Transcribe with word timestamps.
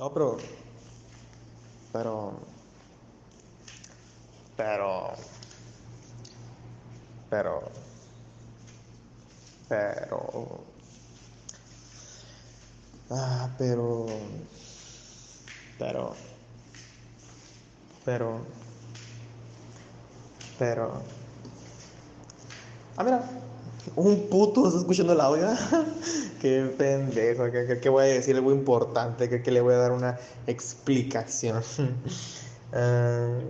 No, 0.00 0.10
pero. 0.10 0.38
Pero. 1.92 2.32
Pero. 4.56 5.12
Pero. 7.28 7.62
Pero. 9.68 10.64
Ah, 13.10 13.50
pero. 13.58 14.06
Pero. 15.78 16.14
Pero. 18.06 18.40
Pero. 20.58 21.02
Ah, 22.96 23.04
mira. 23.04 23.22
Un 23.96 24.28
puto 24.30 24.66
está 24.66 24.78
escuchando 24.78 25.12
el 25.12 25.20
audio. 25.20 25.48
Qué 26.40 26.74
pendejo. 26.76 27.50
¿Qué, 27.50 27.78
qué 27.80 27.88
voy 27.90 28.04
a 28.04 28.06
decir 28.06 28.34
algo 28.34 28.50
importante? 28.50 29.28
¿Qué, 29.28 29.42
que 29.42 29.50
le 29.50 29.60
voy 29.60 29.74
a 29.74 29.78
dar 29.78 29.92
una 29.92 30.18
explicación? 30.46 31.62
Ah, 32.72 33.40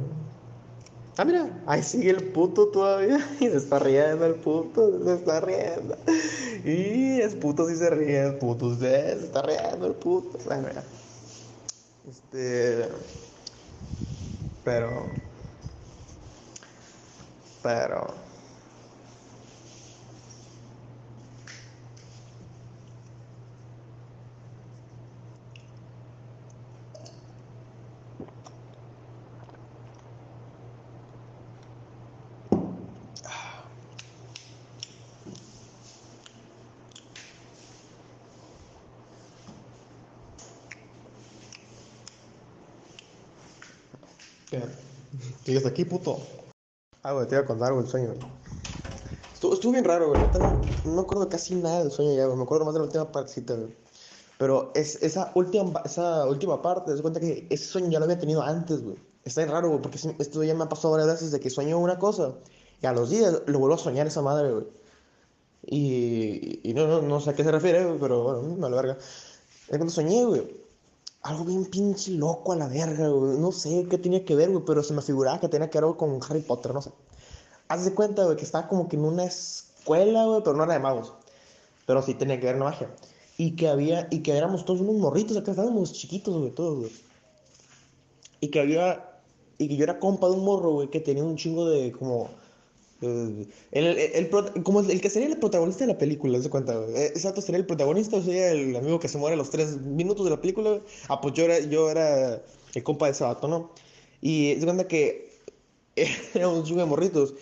ah, 1.18 1.24
mira. 1.26 1.62
Ahí 1.66 1.82
sigue 1.82 2.08
el 2.08 2.24
puto 2.32 2.68
todavía. 2.68 3.18
Y 3.38 3.48
se 3.48 3.58
está 3.58 3.78
riendo 3.78 4.24
el 4.24 4.36
puto. 4.36 5.04
Se 5.04 5.12
está 5.12 5.42
riendo. 5.42 5.94
Y 6.64 7.20
es 7.20 7.34
puto 7.34 7.68
si 7.68 7.76
se 7.76 7.90
ríe. 7.90 8.28
El 8.28 8.36
puto 8.36 8.74
se 8.78 9.12
está 9.12 9.42
riendo 9.42 9.88
el 9.88 9.92
puto. 9.92 10.38
Mira. 10.48 10.82
Este. 12.08 12.88
Pero. 14.64 15.10
Pero. 17.62 18.29
¿Sigues 45.44 45.66
aquí, 45.66 45.84
puto? 45.84 46.18
Ah, 47.02 47.12
güey, 47.12 47.26
te 47.26 47.34
iba 47.34 47.42
a 47.42 47.46
contar, 47.46 47.72
güey, 47.72 47.84
el 47.84 47.90
sueño. 47.90 48.14
Estuvo, 49.32 49.54
estuvo 49.54 49.72
bien 49.72 49.84
raro, 49.84 50.08
güey. 50.08 50.20
No, 50.38 50.50
no 50.84 50.92
me 50.92 51.00
acuerdo 51.00 51.28
casi 51.28 51.54
nada 51.54 51.80
del 51.80 51.90
sueño 51.90 52.14
ya, 52.14 52.26
güey. 52.26 52.36
Me 52.36 52.42
acuerdo 52.42 52.64
más 52.64 52.74
de 52.74 52.80
la 52.80 52.86
última 52.86 53.10
partecita, 53.10 53.54
güey. 53.54 53.74
Pero 54.38 54.72
es, 54.74 55.02
esa, 55.02 55.32
última, 55.34 55.82
esa 55.84 56.26
última 56.26 56.62
parte, 56.62 56.94
te 56.94 57.02
cuenta 57.02 57.20
que 57.20 57.46
ese 57.50 57.64
sueño 57.64 57.90
ya 57.90 57.98
lo 57.98 58.06
había 58.06 58.18
tenido 58.18 58.42
antes, 58.42 58.82
güey. 58.82 58.96
Está 59.24 59.42
bien 59.42 59.52
raro, 59.52 59.68
güey, 59.68 59.82
porque 59.82 59.98
esto 60.18 60.42
ya 60.42 60.54
me 60.54 60.64
ha 60.64 60.68
pasado 60.68 60.92
varias 60.92 61.08
veces 61.08 61.30
de 61.30 61.40
que 61.40 61.50
sueño 61.50 61.78
una 61.78 61.98
cosa 61.98 62.34
y 62.80 62.86
a 62.86 62.92
los 62.92 63.10
días 63.10 63.42
lo 63.46 63.58
vuelvo 63.58 63.74
a 63.74 63.78
soñar 63.78 64.06
esa 64.06 64.22
madre, 64.22 64.50
güey. 64.52 64.66
Y, 65.66 66.60
y 66.68 66.72
no, 66.72 66.86
no, 66.86 67.02
no 67.02 67.20
sé 67.20 67.30
a 67.30 67.34
qué 67.34 67.44
se 67.44 67.52
refiere, 67.52 67.84
güey, 67.84 67.98
pero 67.98 68.22
bueno, 68.22 68.42
me 68.56 68.70
la 68.70 68.76
verga. 68.76 68.98
Es 68.98 69.76
cuando 69.76 69.90
soñé, 69.90 70.24
güey. 70.24 70.59
Algo 71.22 71.44
bien 71.44 71.66
pinche 71.66 72.12
loco 72.12 72.52
a 72.52 72.56
la 72.56 72.68
verga, 72.68 73.08
güey. 73.08 73.38
No 73.38 73.52
sé 73.52 73.86
qué 73.90 73.98
tenía 73.98 74.24
que 74.24 74.34
ver, 74.34 74.50
güey, 74.50 74.64
pero 74.64 74.82
se 74.82 74.94
me 74.94 75.02
figuraba 75.02 75.38
que 75.38 75.48
tenía 75.48 75.68
que 75.68 75.78
ver 75.78 75.84
algo 75.84 75.96
con 75.96 76.18
Harry 76.28 76.40
Potter, 76.40 76.72
no 76.72 76.80
sé. 76.80 76.90
Haz 77.68 77.84
de 77.84 77.94
cuenta, 77.94 78.24
güey, 78.24 78.36
que 78.36 78.44
estaba 78.44 78.68
como 78.68 78.88
que 78.88 78.96
en 78.96 79.04
una 79.04 79.24
escuela, 79.24 80.24
güey, 80.24 80.42
pero 80.42 80.56
no 80.56 80.64
era 80.64 80.72
de 80.72 80.80
magos. 80.80 81.12
Pero 81.86 82.02
sí 82.02 82.14
tenía 82.14 82.40
que 82.40 82.46
ver 82.46 82.56
la 82.56 82.64
magia. 82.64 82.90
Y 83.36 83.54
que 83.56 83.68
había, 83.68 84.08
y 84.10 84.22
que 84.22 84.36
éramos 84.36 84.64
todos 84.64 84.80
unos 84.80 84.96
morritos 84.96 85.36
acá, 85.36 85.50
estábamos 85.50 85.92
chiquitos, 85.92 86.36
güey, 86.36 86.50
todos, 86.52 86.78
güey. 86.78 86.92
Y 88.40 88.48
que 88.48 88.60
había, 88.60 89.20
y 89.58 89.68
que 89.68 89.76
yo 89.76 89.84
era 89.84 89.98
compa 89.98 90.26
de 90.26 90.34
un 90.34 90.44
morro, 90.44 90.72
güey, 90.72 90.88
que 90.88 91.00
tenía 91.00 91.22
un 91.22 91.36
chingo 91.36 91.68
de, 91.68 91.92
como, 91.92 92.30
el, 93.00 93.48
el, 93.72 93.98
el 93.98 94.62
como 94.62 94.80
el, 94.80 95.00
que 95.00 95.10
sería 95.10 95.28
el 95.28 95.38
protagonista 95.38 95.84
de 95.86 95.92
la 95.92 95.98
película, 95.98 96.38
de 96.38 96.50
cuenta. 96.50 96.74
Eh, 96.94 97.06
Exacto, 97.14 97.40
sería 97.40 97.58
el 97.58 97.66
protagonista, 97.66 98.16
o 98.16 98.22
sería 98.22 98.50
el 98.52 98.76
amigo 98.76 99.00
que 99.00 99.08
se 99.08 99.18
muere 99.18 99.34
a 99.34 99.36
los 99.36 99.50
tres 99.50 99.80
minutos 99.80 100.24
de 100.24 100.30
la 100.30 100.40
película. 100.40 100.80
Ah, 101.08 101.20
pues 101.20 101.34
yo 101.34 101.44
era, 101.44 101.58
yo 101.60 101.90
era 101.90 102.42
el 102.74 102.82
compa 102.82 103.06
de 103.06 103.12
ese 103.12 103.24
vato, 103.24 103.48
¿no? 103.48 103.70
Y 104.20 104.54
de 104.56 104.64
cuenta 104.64 104.86
que 104.88 105.30
éramos 106.34 106.70
un 106.70 106.78
de 106.78 106.84
morritos. 106.84 107.34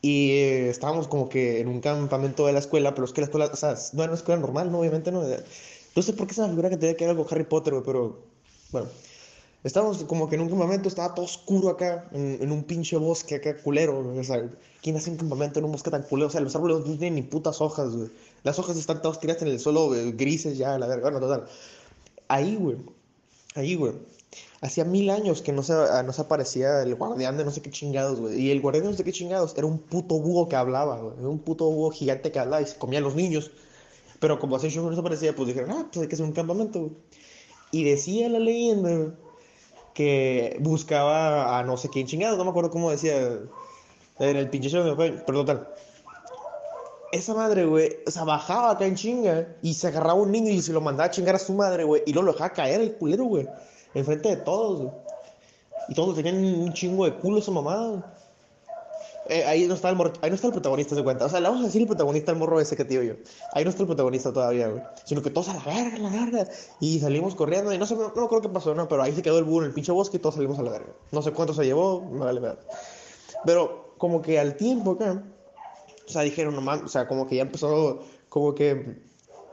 Y 0.00 0.32
eh, 0.32 0.68
estábamos 0.68 1.06
como 1.06 1.28
que 1.28 1.60
en 1.60 1.68
un 1.68 1.80
campamento 1.80 2.46
de 2.46 2.52
la 2.52 2.58
escuela, 2.58 2.92
pero 2.94 3.04
es 3.04 3.12
que 3.12 3.20
la 3.20 3.26
escuela, 3.26 3.46
o 3.52 3.56
sea, 3.56 3.76
no 3.92 4.02
era 4.02 4.12
una 4.12 4.18
escuela 4.18 4.40
normal, 4.40 4.72
¿no? 4.72 4.80
Obviamente, 4.80 5.12
¿no? 5.12 5.22
No 5.94 6.02
sé 6.02 6.12
por 6.14 6.26
qué 6.26 6.34
se 6.34 6.42
me 6.42 6.48
figura 6.48 6.70
que 6.70 6.76
tenía 6.76 6.96
que 6.96 7.04
ver 7.04 7.10
algo 7.10 7.26
Harry 7.30 7.44
Potter, 7.44 7.74
pero 7.84 8.18
bueno. 8.72 8.88
Estábamos 9.64 10.02
como 10.04 10.28
que 10.28 10.34
en 10.34 10.40
un 10.42 10.48
campamento, 10.48 10.88
estaba 10.88 11.14
todo 11.14 11.24
oscuro 11.24 11.68
acá, 11.68 12.08
en, 12.12 12.38
en 12.40 12.50
un 12.50 12.64
pinche 12.64 12.96
bosque 12.96 13.36
acá 13.36 13.56
culero, 13.56 13.98
O 13.98 14.24
sea, 14.24 14.50
¿quién 14.82 14.96
hace 14.96 15.10
un 15.10 15.16
campamento 15.16 15.60
en 15.60 15.66
un 15.66 15.72
bosque 15.72 15.90
tan 15.90 16.02
culero? 16.02 16.28
O 16.28 16.30
sea, 16.30 16.40
los 16.40 16.54
árboles 16.56 16.78
no 16.78 16.84
tienen 16.84 17.14
ni 17.14 17.22
putas 17.22 17.60
hojas, 17.60 17.94
güey. 17.94 18.10
Las 18.42 18.58
hojas 18.58 18.76
están 18.76 19.00
todas 19.02 19.20
tiradas 19.20 19.42
en 19.42 19.48
el 19.48 19.60
suelo, 19.60 19.86
güey, 19.86 20.12
grises 20.12 20.58
ya, 20.58 20.76
la 20.78 20.88
verga. 20.88 21.10
Bueno, 21.10 21.20
total. 21.20 21.46
Ahí, 22.26 22.56
güey. 22.56 22.76
Ahí, 23.54 23.76
güey. 23.76 23.92
Hacía 24.62 24.84
mil 24.84 25.10
años 25.10 25.42
que 25.42 25.52
no 25.52 25.62
se, 25.62 25.74
ah, 25.74 26.02
no 26.02 26.12
se 26.12 26.22
aparecía 26.22 26.82
el 26.82 26.94
guardián 26.94 27.36
de 27.36 27.44
no 27.44 27.50
sé 27.50 27.62
qué 27.62 27.70
chingados, 27.70 28.18
güey. 28.18 28.40
Y 28.40 28.50
el 28.50 28.60
guardián 28.60 28.84
de 28.84 28.90
no 28.90 28.96
sé 28.96 29.04
qué 29.04 29.12
chingados 29.12 29.54
era 29.56 29.66
un 29.66 29.78
puto 29.78 30.18
búho 30.18 30.48
que 30.48 30.56
hablaba, 30.56 30.98
güey. 30.98 31.14
Era 31.18 31.28
un 31.28 31.38
puto 31.38 31.70
búho 31.70 31.90
gigante 31.90 32.32
que 32.32 32.38
hablaba 32.40 32.62
y 32.62 32.66
se 32.66 32.76
comía 32.78 32.98
a 32.98 33.02
los 33.02 33.14
niños. 33.14 33.52
Pero 34.18 34.38
como 34.38 34.56
hace 34.56 34.70
show 34.70 34.88
no 34.88 34.94
se 34.94 35.00
aparecía, 35.00 35.34
pues 35.36 35.48
dijeron, 35.48 35.70
ah, 35.72 35.86
pues 35.92 36.02
hay 36.02 36.08
que 36.08 36.14
hacer 36.14 36.26
un 36.26 36.32
campamento, 36.32 36.80
güey. 36.80 36.92
Y 37.72 37.84
decía 37.84 38.28
la 38.28 38.38
leyenda, 38.38 38.90
güey, 38.96 39.12
que 39.94 40.56
buscaba 40.60 41.58
a 41.58 41.62
no 41.64 41.76
sé 41.76 41.88
quién 41.88 42.06
chingados, 42.06 42.38
no 42.38 42.44
me 42.44 42.50
acuerdo 42.50 42.70
cómo 42.70 42.90
decía 42.90 43.38
en 44.18 44.36
el 44.36 44.50
pinche 44.50 44.68
show, 44.68 44.96
pero 44.96 45.22
total. 45.24 45.68
Esa 47.12 47.34
madre, 47.34 47.66
güey, 47.66 47.98
o 48.06 48.10
sea, 48.10 48.24
bajaba 48.24 48.70
acá 48.70 48.86
en 48.86 48.94
chinga 48.94 49.46
y 49.60 49.74
se 49.74 49.88
agarraba 49.88 50.14
un 50.14 50.32
niño 50.32 50.50
y 50.50 50.62
se 50.62 50.72
lo 50.72 50.80
mandaba 50.80 51.08
a 51.08 51.10
chingar 51.10 51.34
a 51.34 51.38
su 51.38 51.52
madre, 51.52 51.84
güey, 51.84 52.02
y 52.06 52.12
luego 52.12 52.26
lo 52.26 52.32
dejaba 52.32 52.54
caer 52.54 52.80
el 52.80 52.94
culero, 52.94 53.24
güey, 53.24 53.46
enfrente 53.94 54.30
de 54.30 54.36
todos, 54.36 54.80
güey. 54.80 54.92
Y 55.88 55.94
todos 55.94 56.14
tenían 56.14 56.36
un 56.36 56.72
chingo 56.72 57.04
de 57.04 57.14
culo 57.14 57.38
esa 57.38 57.50
mamada. 57.50 58.14
Eh, 59.28 59.44
ahí 59.44 59.68
no 59.68 59.74
está 59.74 59.88
el 59.88 59.96
ahí 60.20 60.30
no 60.30 60.34
está 60.34 60.48
el 60.48 60.52
protagonista, 60.52 60.96
se 60.96 61.04
cuenta. 61.04 61.26
O 61.26 61.28
sea, 61.28 61.40
le 61.40 61.48
vamos 61.48 61.62
a 61.62 61.66
decir 61.66 61.80
el 61.80 61.86
protagonista 61.86 62.32
al 62.32 62.38
morro 62.38 62.60
ese 62.60 62.76
que 62.76 62.84
tío 62.84 63.02
yo. 63.02 63.14
Ahí 63.52 63.62
no 63.64 63.70
está 63.70 63.82
el 63.82 63.86
protagonista 63.86 64.32
todavía, 64.32 64.68
güey. 64.68 64.82
Sino 65.04 65.22
que 65.22 65.30
todos 65.30 65.48
a 65.48 65.54
la 65.54 65.64
verga, 65.64 65.96
a 65.96 65.98
la 65.98 66.10
verga. 66.10 66.48
Y 66.80 66.98
salimos 66.98 67.34
corriendo 67.34 67.72
y 67.72 67.78
no 67.78 67.86
sé, 67.86 67.94
no, 67.94 68.12
no 68.14 68.24
acuerdo 68.24 68.40
qué 68.40 68.48
pasó, 68.48 68.74
no, 68.74 68.88
pero 68.88 69.02
ahí 69.02 69.12
se 69.14 69.22
quedó 69.22 69.38
el 69.38 69.44
búho 69.44 69.60
en 69.60 69.68
el 69.68 69.74
pinche 69.74 69.92
bosque 69.92 70.16
y 70.16 70.20
todos 70.20 70.34
salimos 70.34 70.58
a 70.58 70.62
la 70.62 70.72
verga. 70.72 70.92
No 71.12 71.22
sé 71.22 71.32
cuánto 71.32 71.54
se 71.54 71.64
llevó, 71.64 72.00
me 72.00 72.24
vale 72.24 72.40
verga. 72.40 72.60
Pero 73.44 73.94
como 73.98 74.22
que 74.22 74.40
al 74.40 74.56
tiempo 74.56 74.92
acá, 74.92 75.22
o 76.06 76.10
sea, 76.10 76.22
dijeron, 76.22 76.54
no 76.54 76.60
mames, 76.60 76.84
o 76.84 76.88
sea, 76.88 77.06
como 77.06 77.28
que 77.28 77.36
ya 77.36 77.42
empezó, 77.42 78.00
como 78.28 78.54
que, 78.54 79.00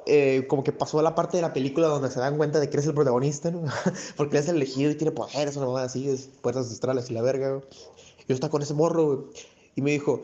eh, 0.08 0.48
como 0.48 0.64
que 0.64 0.72
pasó 0.72 1.00
la 1.04 1.14
parte 1.14 1.38
de 1.38 1.42
la 1.42 1.54
película 1.54 1.88
donde 1.88 2.10
se 2.10 2.20
dan 2.20 2.38
cuenta 2.38 2.60
de 2.60 2.68
que 2.68 2.78
eres 2.78 2.88
el 2.88 2.96
protagonista, 2.96 3.52
¿no? 3.52 3.62
Porque 4.18 4.38
eres 4.38 4.50
el 4.50 4.56
elegido 4.56 4.90
y 4.90 4.96
tiene 4.96 5.12
poderes, 5.12 5.56
una 5.58 5.68
mamada 5.68 5.86
así, 5.86 6.32
puertas 6.42 6.72
astrales 6.72 7.12
y 7.12 7.14
la 7.14 7.22
verga. 7.22 7.62
Yo 8.28 8.34
estaba 8.34 8.50
con 8.50 8.64
ese 8.64 8.74
morro, 8.74 9.06
güey, 9.06 9.20
y 9.80 9.82
me 9.82 9.92
dijo, 9.92 10.24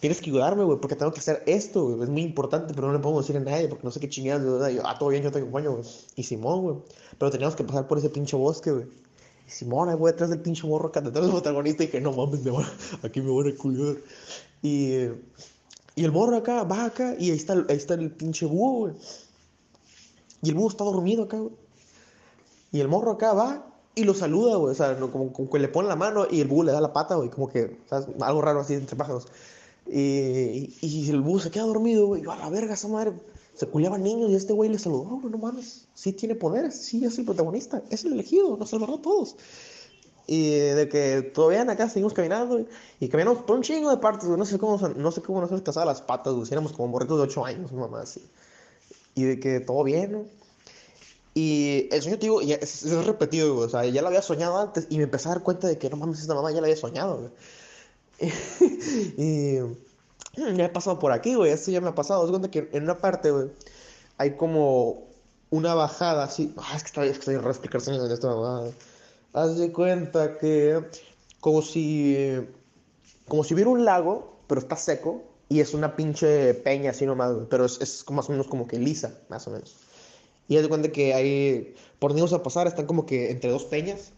tienes 0.00 0.20
que 0.20 0.30
ayudarme, 0.30 0.64
güey, 0.64 0.78
porque 0.80 0.96
tengo 0.96 1.12
que 1.12 1.20
hacer 1.20 1.42
esto, 1.46 1.84
güey, 1.84 2.02
es 2.02 2.08
muy 2.08 2.22
importante, 2.22 2.72
pero 2.72 2.86
no 2.86 2.94
le 2.94 3.00
podemos 3.00 3.26
decir 3.26 3.36
a 3.36 3.44
nadie, 3.44 3.68
porque 3.68 3.84
no 3.84 3.90
sé 3.90 4.00
qué 4.00 4.08
chingados, 4.08 4.50
¿verdad? 4.50 4.70
Yo, 4.70 4.80
ah, 4.86 4.98
todo 4.98 5.10
bien, 5.10 5.22
yo 5.22 5.30
te 5.30 5.38
acompaño, 5.38 5.72
güey. 5.72 5.84
Y 6.16 6.22
Simón, 6.22 6.62
güey, 6.62 6.76
pero 7.18 7.30
teníamos 7.30 7.54
que 7.54 7.64
pasar 7.64 7.86
por 7.86 7.98
ese 7.98 8.08
pinche 8.08 8.34
bosque, 8.34 8.72
güey. 8.72 8.86
Y 9.46 9.50
Simón, 9.50 9.90
ahí, 9.90 9.94
güey, 9.96 10.14
detrás 10.14 10.30
del 10.30 10.40
pinche 10.40 10.66
morro 10.66 10.88
acá, 10.88 11.02
detrás 11.02 11.24
del 11.26 11.32
protagonista, 11.32 11.82
y 11.82 11.86
dije, 11.86 12.00
no 12.00 12.12
mames, 12.12 12.42
me 12.42 12.50
voy, 12.50 12.64
aquí 13.02 13.20
me 13.20 13.30
voy 13.30 13.52
a 13.52 13.56
culiar. 13.56 13.96
Y, 14.62 14.94
y 15.96 16.04
el 16.04 16.12
morro 16.12 16.36
acá, 16.36 16.64
va 16.64 16.86
acá, 16.86 17.14
y 17.18 17.30
ahí 17.30 17.36
está, 17.36 17.52
ahí 17.68 17.76
está 17.76 17.92
el 17.92 18.10
pinche 18.10 18.46
búho, 18.46 18.78
güey. 18.78 18.94
Y 20.42 20.48
el 20.48 20.54
búho 20.54 20.70
está 20.70 20.84
dormido 20.84 21.24
acá, 21.24 21.36
güey. 21.36 21.52
Y 22.72 22.80
el 22.80 22.88
morro 22.88 23.10
acá 23.12 23.34
va 23.34 23.73
y 23.94 24.04
lo 24.04 24.14
saluda, 24.14 24.56
güey. 24.56 24.72
O 24.72 24.74
sea, 24.74 24.94
no, 24.94 25.10
como, 25.10 25.32
como 25.32 25.50
que 25.50 25.58
le 25.58 25.68
pone 25.68 25.88
la 25.88 25.96
mano 25.96 26.26
y 26.30 26.40
el 26.40 26.48
búho 26.48 26.64
le 26.64 26.72
da 26.72 26.80
la 26.80 26.92
pata, 26.92 27.14
güey. 27.14 27.30
Como 27.30 27.48
que, 27.48 27.78
¿sabes? 27.88 28.08
Algo 28.20 28.42
raro 28.42 28.60
así 28.60 28.74
entre 28.74 28.96
pájaros. 28.96 29.28
Y, 29.86 30.74
y, 30.80 31.10
el 31.10 31.20
búho 31.20 31.40
se 31.40 31.50
queda 31.50 31.64
dormido, 31.64 32.06
güey. 32.06 32.22
Yo, 32.22 32.32
a 32.32 32.36
la 32.36 32.48
verga, 32.48 32.74
esa 32.74 32.88
madre. 32.88 33.12
Se 33.54 33.66
culeaban 33.66 34.02
niños 34.02 34.30
y 34.30 34.34
este 34.34 34.52
güey 34.52 34.68
le 34.68 34.78
saludó, 34.80 35.04
güey, 35.04 35.30
no 35.30 35.38
mames. 35.38 35.86
Sí 35.94 36.12
tiene 36.12 36.34
poderes, 36.34 36.74
sí 36.74 37.04
es 37.04 37.18
el 37.18 37.24
protagonista, 37.24 37.82
es 37.88 38.04
el 38.04 38.14
elegido, 38.14 38.56
nos 38.56 38.70
salvará 38.70 38.94
a 38.94 39.02
todos. 39.02 39.36
Y 40.26 40.50
de 40.50 40.88
que 40.88 41.22
todavía 41.22 41.62
acá 41.62 41.88
seguimos 41.88 42.14
caminando 42.14 42.58
y, 42.58 42.66
y 42.98 43.08
caminamos 43.08 43.44
por 43.44 43.56
un 43.56 43.62
chingo 43.62 43.90
de 43.90 43.98
partes, 43.98 44.26
güey. 44.26 44.38
No 44.38 44.44
sé 44.44 44.58
cómo, 44.58 44.76
no 44.88 45.12
sé 45.12 45.22
cómo 45.22 45.40
nos 45.40 45.60
pasado 45.60 45.86
las 45.86 46.02
patas, 46.02 46.32
güey. 46.34 46.46
Si 46.46 46.52
éramos 46.52 46.72
como 46.72 46.88
morritos 46.88 47.18
de 47.18 47.24
8 47.24 47.44
años, 47.44 47.72
mamá, 47.72 48.00
así. 48.00 48.26
Y 49.14 49.22
de 49.22 49.38
que 49.38 49.60
todo 49.60 49.84
bien. 49.84 50.28
Y 51.34 51.88
el 51.90 52.00
sueño, 52.00 52.18
te 52.18 52.26
digo, 52.26 52.40
es, 52.40 52.90
repetido, 53.04 53.54
güey. 53.54 53.66
O 53.66 53.68
sea, 53.68 53.84
ya 53.84 54.02
lo 54.02 54.08
había 54.08 54.22
soñado 54.22 54.58
antes 54.58 54.86
y 54.88 54.98
me 54.98 55.04
empecé 55.04 55.28
a 55.28 55.32
dar 55.32 55.42
cuenta 55.42 55.66
de 55.66 55.78
que 55.78 55.90
no 55.90 55.96
mames, 55.96 56.20
esta 56.20 56.34
mamá 56.34 56.52
ya 56.52 56.60
la 56.60 56.68
había 56.68 56.76
soñado, 56.76 57.18
güey. 57.18 57.30
y 59.18 59.58
ya 60.36 60.64
he 60.64 60.68
pasado 60.68 60.98
por 61.00 61.10
aquí, 61.10 61.34
güey. 61.34 61.50
Esto 61.50 61.72
ya 61.72 61.80
me 61.80 61.88
ha 61.88 61.94
pasado. 61.94 62.24
Es 62.24 62.30
cuenta 62.30 62.50
que 62.50 62.68
en 62.72 62.84
una 62.84 62.98
parte, 62.98 63.32
güey, 63.32 63.50
hay 64.18 64.36
como 64.36 65.08
una 65.50 65.74
bajada 65.74 66.24
así. 66.24 66.54
Ah, 66.56 66.74
es 66.76 66.82
que 66.82 66.86
está, 66.88 67.04
es 67.04 67.18
que 67.18 67.34
está 67.34 67.48
explicarse 67.48 67.92
en 67.92 68.10
esta 68.10 68.28
mamada. 68.28 68.70
Haz 69.32 69.58
de 69.58 69.72
cuenta 69.72 70.38
que 70.38 70.84
como 71.40 71.60
si 71.60 72.46
como 73.26 73.42
si 73.42 73.54
hubiera 73.54 73.70
un 73.70 73.84
lago, 73.84 74.38
pero 74.46 74.60
está 74.60 74.76
seco 74.76 75.22
y 75.48 75.60
es 75.60 75.74
una 75.74 75.96
pinche 75.96 76.54
peña 76.54 76.90
así 76.90 77.06
nomás, 77.06 77.32
pero 77.50 77.64
es, 77.64 77.80
es 77.80 78.08
más 78.10 78.28
o 78.28 78.32
menos 78.32 78.46
como 78.46 78.66
que 78.66 78.78
lisa, 78.78 79.18
más 79.28 79.46
o 79.48 79.50
menos. 79.50 79.76
Y 80.48 80.56
haz 80.56 80.62
de 80.62 80.68
cuenta 80.68 80.92
que 80.92 81.14
ahí, 81.14 81.74
por 81.98 82.14
donde 82.14 82.34
a 82.34 82.42
pasar, 82.42 82.66
están 82.66 82.86
como 82.86 83.06
que 83.06 83.30
entre 83.30 83.50
dos 83.50 83.64
peñas. 83.64 84.12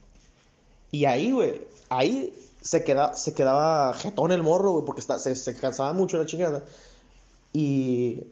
Y 0.90 1.04
ahí, 1.04 1.32
güey, 1.32 1.66
ahí 1.88 2.34
se, 2.60 2.84
queda, 2.84 3.14
se 3.14 3.34
quedaba 3.34 3.94
jetón 3.94 4.32
el 4.32 4.42
morro, 4.42 4.72
güey, 4.72 4.84
porque 4.84 5.00
está, 5.00 5.18
se, 5.18 5.34
se 5.36 5.54
cansaba 5.56 5.92
mucho 5.92 6.18
la 6.18 6.26
chingada. 6.26 6.64
Y, 7.52 8.24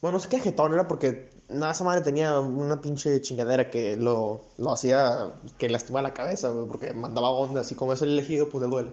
bueno, 0.00 0.18
no 0.18 0.20
sé 0.20 0.28
qué 0.28 0.40
jetón 0.40 0.74
era 0.74 0.88
porque 0.88 1.30
nada, 1.48 1.72
esa 1.72 1.84
madre 1.84 2.02
tenía 2.02 2.38
una 2.40 2.80
pinche 2.80 3.20
chingadera 3.20 3.70
que 3.70 3.96
lo, 3.96 4.42
lo 4.58 4.72
hacía 4.72 5.32
que 5.58 5.68
lastimaba 5.68 6.02
la 6.08 6.14
cabeza, 6.14 6.48
güey, 6.50 6.66
porque 6.66 6.92
mandaba 6.92 7.30
onda, 7.30 7.60
así 7.60 7.74
como 7.74 7.92
es 7.92 8.02
el 8.02 8.10
elegido, 8.10 8.48
pues 8.48 8.62
le 8.62 8.68
duele. 8.68 8.92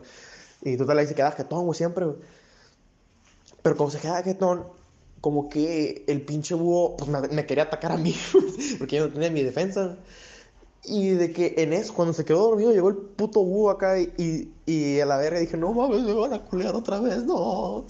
Y 0.62 0.78
total 0.78 1.00
ahí 1.00 1.08
se 1.08 1.16
quedaba 1.16 1.36
jetón, 1.36 1.66
güey, 1.66 1.78
siempre, 1.78 2.06
güey. 2.06 2.18
Pero 3.62 3.78
como 3.78 3.92
se 3.92 4.00
quedaba 4.00 4.24
jetón, 4.24 4.66
como 5.22 5.50
que 5.50 6.04
el 6.08 6.22
pinche 6.22 6.56
búho 6.56 6.98
pues, 6.98 7.10
me, 7.32 7.46
quería 7.46 7.66
atacar 7.66 7.92
a 7.92 7.98
mí, 7.98 8.16
porque 8.80 8.98
yo 8.98 9.08
no 9.08 9.14
tenía 9.14 9.30
mi 9.30 9.44
defensa. 9.44 9.98
Y 10.84 11.10
de 11.10 11.34
que 11.34 11.56
en 11.58 11.74
eso, 11.74 11.94
cuando 11.94 12.14
se 12.14 12.24
quedó 12.26 12.50
dormido, 12.50 12.72
llegó 12.72 12.90
el 12.90 12.96
puto 12.96 13.44
búho 13.44 13.70
acá 13.70 14.00
y, 14.00 14.54
y 14.66 15.00
a 15.00 15.06
la 15.06 15.18
verga 15.18 15.40
dije, 15.40 15.58
no 15.58 15.74
mames, 15.74 16.02
me 16.02 16.14
van 16.14 16.34
a 16.34 16.44
culear 16.46 16.76
otra 16.76 17.00
vez, 17.00 17.24
no. 17.24 17.86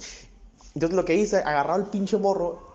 Entonces 0.73 0.95
lo 0.95 1.05
que 1.05 1.15
hice, 1.15 1.37
agarrar 1.37 1.79
el 1.79 1.85
pinche 1.87 2.17
morro 2.17 2.69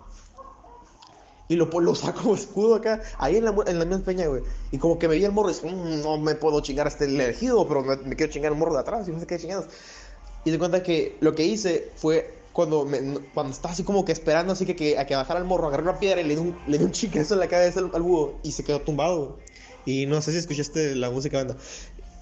y 1.47 1.55
lo, 1.55 1.65
lo 1.65 1.95
saco 1.95 2.21
como 2.23 2.35
escudo 2.35 2.75
acá, 2.75 3.01
ahí 3.17 3.37
en 3.37 3.45
la, 3.45 3.55
en 3.67 3.79
la 3.79 3.85
misma 3.85 4.03
peña, 4.03 4.27
güey. 4.27 4.41
Y 4.71 4.77
como 4.77 4.97
que 4.97 5.07
me 5.07 5.15
vi 5.15 5.25
el 5.25 5.31
morro 5.31 5.51
y 5.51 5.53
dije, 5.53 5.71
mm, 5.71 6.01
no 6.01 6.17
me 6.17 6.35
puedo 6.35 6.59
chingar 6.61 6.87
a 6.87 6.89
este 6.89 7.05
elegido, 7.05 7.67
pero 7.67 7.83
me, 7.83 8.15
quiero 8.15 8.31
chingar 8.31 8.51
el 8.51 8.57
morro 8.57 8.73
de 8.73 8.79
atrás 8.79 9.07
y 9.07 9.11
no 9.11 9.19
sé 9.19 9.27
qué 9.27 9.37
chingados. 9.37 9.67
Y 10.43 10.51
se 10.51 10.59
cuenta 10.59 10.81
que 10.81 11.17
lo 11.19 11.35
que 11.35 11.43
hice 11.43 11.91
fue 11.95 12.34
cuando, 12.55 12.85
me, 12.85 13.19
cuando 13.33 13.51
estaba 13.51 13.73
así 13.73 13.83
como 13.83 14.05
que 14.05 14.13
esperando 14.13 14.53
así 14.53 14.65
que, 14.65 14.77
que 14.77 14.97
a 14.97 15.05
que 15.05 15.13
bajara 15.13 15.41
el 15.41 15.45
morro, 15.45 15.67
agarré 15.67 15.83
una 15.83 15.99
piedra 15.99 16.21
y 16.21 16.23
le 16.23 16.37
di 16.37 16.41
un, 16.41 16.57
le 16.67 16.77
di 16.77 16.85
un 16.85 16.91
chingazo 16.91 17.33
en 17.33 17.41
la 17.41 17.49
cabeza 17.49 17.81
al, 17.81 17.91
al 17.93 18.01
búho 18.01 18.35
y 18.43 18.53
se 18.53 18.63
quedó 18.63 18.79
tumbado. 18.79 19.37
Y 19.85 20.05
no 20.05 20.21
sé 20.21 20.31
si 20.31 20.37
escuchaste 20.37 20.95
la 20.95 21.11
música 21.11 21.37
banda. 21.37 21.57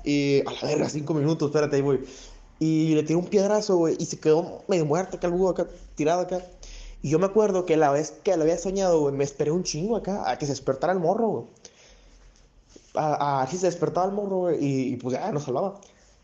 Y 0.03 0.41
a 0.47 0.51
la 0.51 0.61
verga, 0.63 0.89
cinco 0.89 1.13
minutos, 1.13 1.49
espérate, 1.49 1.75
ahí 1.75 1.83
voy. 1.83 2.03
Y 2.57 2.95
le 2.95 3.03
tiré 3.03 3.15
un 3.15 3.27
piedrazo, 3.27 3.77
güey, 3.77 3.95
y 3.99 4.05
se 4.07 4.19
quedó 4.19 4.63
medio 4.67 4.85
muerto 4.87 5.17
acá 5.17 5.27
el 5.27 5.33
búho 5.33 5.51
acá, 5.51 5.67
tirado 5.93 6.21
acá. 6.21 6.43
Y 7.03 7.09
yo 7.09 7.19
me 7.19 7.27
acuerdo 7.27 7.67
que 7.67 7.77
la 7.77 7.91
vez 7.91 8.15
que 8.23 8.35
lo 8.35 8.41
había 8.41 8.57
soñado, 8.57 9.01
güey, 9.01 9.13
me 9.13 9.23
esperé 9.23 9.51
un 9.51 9.63
chingo 9.63 9.95
acá 9.95 10.29
a 10.31 10.39
que 10.39 10.47
se 10.47 10.53
despertara 10.53 10.93
el 10.93 10.99
morro, 10.99 11.27
güey. 11.27 11.45
A, 12.95 13.43
a, 13.43 13.47
si 13.47 13.57
se 13.57 13.67
despertaba 13.67 14.07
el 14.07 14.13
morro, 14.13 14.37
güey, 14.37 14.65
y, 14.65 14.93
y, 14.93 14.97
pues 14.97 15.15
ya 15.15 15.31
nos 15.31 15.43
salvaba. 15.43 15.79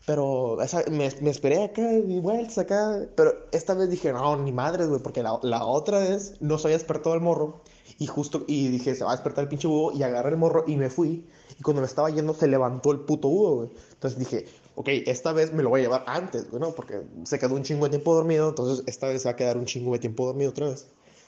Pero 0.10 0.60
esa, 0.60 0.84
me, 0.90 1.08
me, 1.22 1.30
esperé 1.30 1.64
acá 1.64 1.94
y 1.94 2.20
vueltas 2.20 2.58
acá. 2.58 3.06
Pero 3.16 3.46
esta 3.52 3.76
vez 3.76 3.92
dije, 3.92 4.12
no, 4.12 4.36
ni 4.38 4.52
madre, 4.52 4.88
güey, 4.88 5.00
porque 5.00 5.22
la, 5.22 5.38
la, 5.44 5.64
otra 5.64 6.00
vez 6.00 6.34
no 6.40 6.58
se 6.58 6.66
había 6.66 6.80
despertado 6.80 7.14
el 7.14 7.22
morro. 7.22 7.62
Y 8.00 8.08
justo, 8.08 8.44
y 8.48 8.70
dije, 8.70 8.96
se 8.96 9.04
va 9.04 9.12
a 9.12 9.14
despertar 9.14 9.44
el 9.44 9.50
pinche 9.50 9.68
búho. 9.68 9.92
Y 9.92 10.02
agarré 10.02 10.32
el 10.32 10.38
morro 10.38 10.64
y 10.66 10.78
me 10.78 10.90
fui. 10.90 11.28
Y 11.60 11.62
cuando 11.62 11.82
me 11.82 11.86
estaba 11.86 12.10
yendo, 12.10 12.34
se 12.34 12.48
levantó 12.48 12.92
el 12.92 13.02
puto 13.02 13.28
búho, 13.28 13.56
güey. 13.58 13.70
Entonces 13.92 14.18
dije, 14.18 14.48
ok, 14.74 14.88
esta 15.06 15.32
vez 15.32 15.54
me 15.54 15.62
lo 15.62 15.70
voy 15.70 15.82
a 15.82 15.84
llevar 15.84 16.06
antes, 16.08 16.50
güey, 16.50 16.60
¿no? 16.60 16.72
Porque 16.72 17.04
se 17.26 17.38
quedó 17.38 17.54
un 17.54 17.62
chingo 17.62 17.86
de 17.86 17.92
tiempo 17.92 18.16
dormido. 18.16 18.50
Entonces 18.50 18.84
esta 18.88 19.06
vez 19.06 19.28
va 19.28 19.30
a 19.30 19.36
quedar 19.36 19.60
un 19.60 19.66
chingo 19.66 19.94
de 19.94 20.00
tiempo 20.00 20.26
dormido 20.26 20.50
otra 20.50 20.70
vez. 20.70 20.88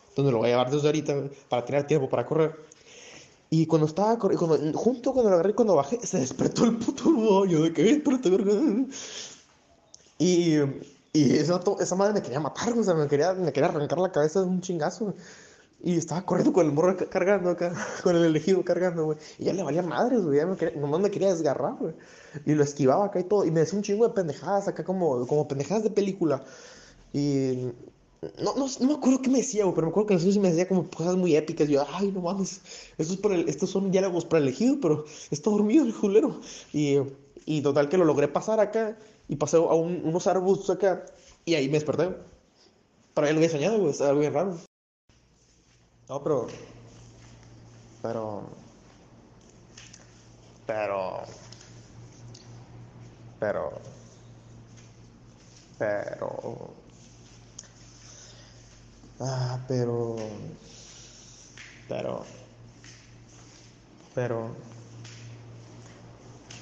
Entonces 0.09 0.31
lo 0.31 0.39
voy 0.39 0.47
a 0.47 0.53
llevar 0.53 0.71
desde 0.71 0.87
ahorita, 0.87 1.13
güey, 1.13 1.29
para 1.49 1.63
tener 1.65 1.85
tiempo 1.85 2.09
para 2.09 2.25
correr. 2.25 2.55
Y 3.53 3.65
cuando 3.65 3.86
estaba 3.86 4.18
corriendo, 4.18 4.48
junto 4.80 5.12
cuando 5.12 5.30
lo 5.30 5.36
agarré, 5.36 5.53
cuando 5.53 5.75
bajé, 5.75 6.00
se 6.07 6.19
despertó 6.19 6.63
el 6.63 6.77
puto. 6.77 7.45
Yo 7.45 7.63
de 7.63 7.74
que 7.74 7.92
espérate, 7.92 8.30
verga. 8.30 8.53
Y, 10.18 10.56
y 11.12 11.36
esa, 11.36 11.59
esa 11.81 11.95
madre 11.98 12.13
me 12.13 12.21
quería 12.21 12.39
matar, 12.39 12.71
o 12.71 12.81
sea, 12.81 12.94
me 12.94 13.07
quería, 13.09 13.33
me 13.33 13.51
quería 13.51 13.68
arrancar 13.68 14.00
la 14.00 14.09
cabeza 14.09 14.39
de 14.39 14.48
un 14.48 14.62
chingazo. 14.62 15.13
Y 15.83 15.98
estaba 15.98 16.21
corriendo 16.25 16.53
con 16.53 16.65
el 16.65 16.71
morro 16.71 16.95
cargando 17.09 17.50
acá, 17.50 17.74
con 18.03 18.15
el 18.15 18.24
elegido 18.24 18.63
cargando, 18.63 19.03
güey. 19.03 19.18
Y 19.38 19.44
ya 19.44 19.53
le 19.53 19.63
valía 19.63 19.81
madres, 19.81 20.21
güey. 20.21 20.45
Me 20.45 20.56
quería, 20.56 20.80
nomás 20.80 21.01
me 21.01 21.12
quería 21.12 21.33
desgarrar, 21.33 21.75
güey. 21.77 21.94
Y 22.45 22.53
lo 22.53 22.63
esquivaba 22.63 23.07
acá 23.07 23.19
y 23.19 23.25
todo. 23.25 23.44
Y 23.44 23.51
me 23.51 23.59
decía 23.59 23.77
un 23.77 23.83
chingo 23.83 24.07
de 24.07 24.13
pendejadas 24.13 24.69
acá, 24.69 24.86
como, 24.86 25.27
como 25.27 25.50
pendejadas 25.50 25.83
de 25.83 25.89
película. 25.89 26.42
Y 27.12 27.68
no, 28.21 28.56
no, 28.56 28.68
no 28.79 28.88
me 28.88 28.94
acuerdo 28.94 29.21
qué 29.21 29.29
me 29.31 29.39
decía, 29.39 29.63
güey, 29.63 29.73
pero 29.73 29.88
me 29.88 29.91
acuerdo 29.91 30.07
que 30.07 30.13
los 30.13 30.38
me 30.38 30.50
decía 30.50 30.68
como 30.68 30.88
cosas 30.89 31.15
muy 31.15 31.35
épicas. 31.35 31.68
Yo, 31.68 31.83
ay, 31.91 32.12
no 32.12 32.21
mames, 32.21 32.62
esto 32.97 33.13
es 33.13 33.19
por 33.19 33.33
el, 33.33 33.50
estos 33.50 33.71
son 33.71 33.91
diálogos 33.91 34.25
para 34.25 34.39
el 34.39 34.47
elegido, 34.47 34.77
pero 34.79 35.06
está 35.31 35.50
dormido 35.50 35.83
el 35.83 35.91
julero. 35.91 36.39
Y, 36.71 36.97
y 37.45 37.62
total 37.62 37.89
que 37.89 37.97
lo 37.97 38.06
logré 38.06 38.27
pasar 38.27 38.59
acá. 38.59 38.95
Y 39.27 39.38
pasé 39.38 39.57
a 39.57 39.62
un, 39.62 40.01
unos 40.06 40.27
arbustos 40.27 40.69
acá. 40.69 41.06
Y 41.45 41.56
ahí 41.56 41.68
me 41.68 41.73
desperté. 41.73 42.15
Pero 43.13 43.27
ya 43.27 43.33
lo 43.33 43.39
había 43.39 43.50
soñado, 43.50 43.79
güey, 43.79 43.91
estaba 43.91 44.13
bien 44.13 44.33
raro. 44.33 44.57
No, 46.09 46.21
pero. 46.21 46.47
Pero. 48.03 48.44
Pero. 50.67 51.24
Pero. 53.39 53.71
Pero. 55.79 56.80
Ah, 59.23 59.59
pero. 59.68 60.15
Pero. 61.88 62.25
Pero. 64.15 64.50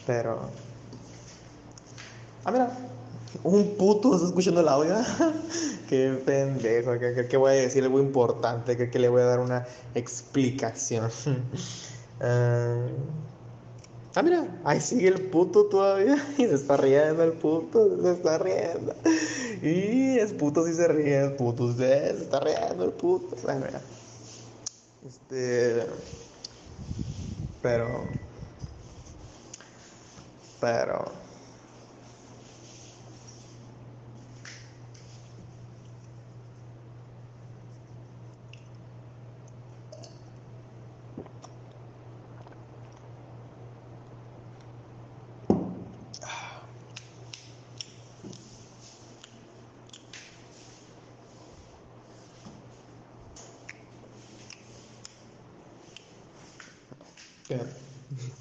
Pero. 0.06 0.50
Ah, 2.44 2.52
mira. 2.52 2.70
Un 3.44 3.78
puto, 3.78 4.16
¿estás 4.16 4.30
escuchando 4.30 4.60
el 4.60 4.68
audio? 4.68 4.96
Qué 5.90 6.22
pendejo, 6.26 6.94
¿qué, 7.00 7.38
voy 7.38 7.52
a 7.52 7.54
decir 7.54 7.84
algo 7.84 8.00
importante? 8.00 8.76
¿Qué, 8.76 8.90
que 8.90 9.00
le 9.00 9.08
voy 9.08 9.22
a 9.22 9.26
dar 9.26 9.40
una 9.40 9.66
explicación? 9.96 11.10
uh... 12.22 12.90
Ah, 14.16 14.24
mira, 14.24 14.48
ahí 14.64 14.82
sigue 14.82 15.08
el 15.08 15.22
puto 15.30 15.66
todavía. 15.66 16.16
Y 16.38 16.46
se 16.46 16.56
está 16.56 16.78
riendo 16.78 17.24
el 17.24 17.34
puto, 17.34 18.02
se 18.02 18.12
está 18.12 18.38
riendo. 18.40 18.96
Y 19.62 20.18
es 20.18 20.34
puto 20.34 20.66
si 20.66 20.74
se 20.74 20.88
ríe, 20.88 21.26
el 21.26 21.36
puto 21.36 21.74
se 21.76 22.12
está 22.12 22.40
riendo 22.40 22.86
el 22.86 22.92
puto. 22.92 23.36
Bueno, 23.44 23.66
mira. 23.66 23.82
Este. 25.06 25.86
Pero. 27.62 28.08
Pero. 30.60 31.29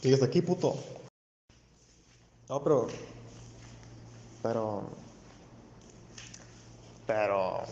¿Sigues 0.03 0.23
aquí, 0.23 0.43
puto? 0.43 0.77
No, 2.49 2.63
pero. 2.63 2.87
Pero. 4.43 4.83
Pero. 7.07 7.63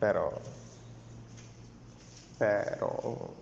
Pero. 0.00 0.32
Pero. 2.38 3.34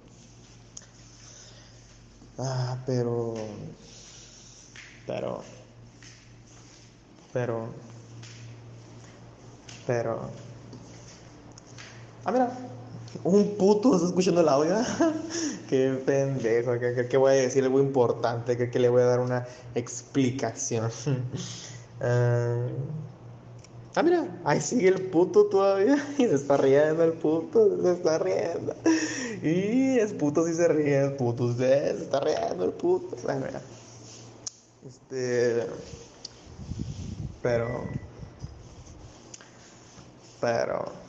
Ah, 2.39 2.77
pero. 2.85 3.35
Pero. 5.07 5.45
Pero. 7.33 7.75
Pero. 9.87 10.31
Ah, 12.25 12.33
mira. 12.33 12.77
Un 13.25 13.57
puto, 13.57 13.95
¿estás 13.95 14.11
escuchando 14.11 14.41
el 14.41 14.49
audio? 14.49 14.77
Qué 15.69 16.01
pendejo, 16.05 16.73
¿qué, 16.79 17.17
voy 17.17 17.33
a 17.33 17.35
decir 17.35 17.65
algo 17.65 17.81
importante? 17.81 18.71
¿Qué, 18.71 18.79
le 18.79 18.89
voy 18.89 19.03
a 19.03 19.07
dar 19.07 19.21
una 19.21 19.47
explicación? 19.75 20.91
uh... 22.01 22.05
Ah, 23.99 24.03
mira, 24.03 24.29
ahí 24.45 24.61
sigue 24.61 24.89
el 24.89 25.07
puto 25.07 25.47
todavía. 25.47 25.97
Y 26.19 26.27
se 26.27 26.35
está 26.35 26.59
riendo 26.59 27.03
el 27.03 27.15
puto, 27.15 27.83
se 27.83 27.93
está 27.93 28.19
riendo. 28.19 28.75
Y 29.43 29.99
es 29.99 30.13
puto 30.13 30.47
si 30.47 30.53
se 30.53 30.69
ríe, 30.69 31.03
el 31.03 31.13
puto 31.15 31.55
se 31.55 31.93
está 31.93 32.21
riendo 32.21 32.67
el 32.67 32.73
puto. 32.73 33.17
Mira. 33.27 33.63
Este. 34.87 35.67
Pero. 37.43 37.89
Pero. 40.43 41.06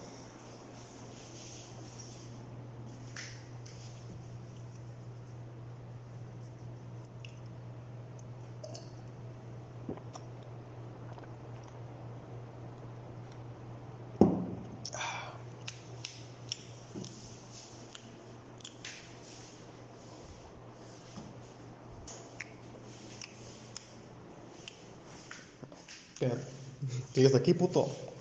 Llegas 27.14 27.36
aquí, 27.36 27.54
puto. 27.54 28.07